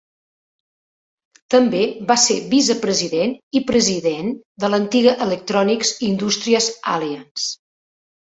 També 1.55 1.81
va 2.11 2.15
ser 2.21 2.37
vicepresident 2.53 3.35
i 3.61 3.61
president 3.71 4.33
de 4.63 4.71
l'antiga 4.75 5.15
Electronics 5.27 5.91
Industries 6.09 6.71
Alliance. 6.97 7.47